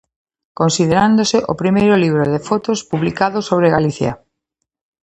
[0.59, 4.11] Considerándose o primeiro libro de fotos publicado sobre Galicia.